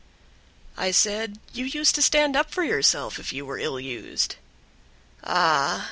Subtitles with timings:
[0.77, 4.35] I said, "You used to stand up for yourself if you were ill used."
[5.23, 5.79] "Ah!"